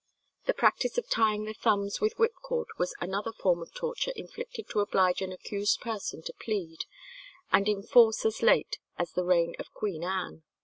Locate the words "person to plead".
5.79-6.85